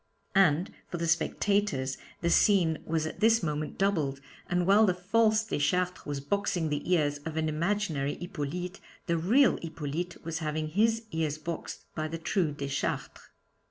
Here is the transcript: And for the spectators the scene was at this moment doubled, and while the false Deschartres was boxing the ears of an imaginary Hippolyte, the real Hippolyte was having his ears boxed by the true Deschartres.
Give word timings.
And 0.33 0.73
for 0.89 0.97
the 0.97 1.07
spectators 1.07 1.99
the 2.21 2.31
scene 2.31 2.79
was 2.87 3.05
at 3.05 3.19
this 3.19 3.43
moment 3.43 3.77
doubled, 3.77 4.19
and 4.49 4.65
while 4.65 4.87
the 4.87 4.95
false 4.95 5.43
Deschartres 5.43 6.07
was 6.07 6.19
boxing 6.19 6.69
the 6.69 6.91
ears 6.91 7.19
of 7.19 7.37
an 7.37 7.47
imaginary 7.47 8.15
Hippolyte, 8.15 8.79
the 9.05 9.19
real 9.19 9.57
Hippolyte 9.61 10.17
was 10.25 10.39
having 10.39 10.69
his 10.69 11.03
ears 11.11 11.37
boxed 11.37 11.85
by 11.93 12.07
the 12.07 12.17
true 12.17 12.51
Deschartres. 12.51 13.29